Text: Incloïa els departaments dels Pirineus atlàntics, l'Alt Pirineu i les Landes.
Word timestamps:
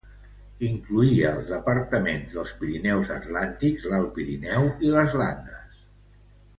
Incloïa 0.67 1.33
els 1.39 1.51
departaments 1.55 2.33
dels 2.39 2.55
Pirineus 2.63 3.13
atlàntics, 3.19 3.89
l'Alt 3.93 4.13
Pirineu 4.19 4.71
i 4.91 4.95
les 4.99 5.19
Landes. 5.25 5.83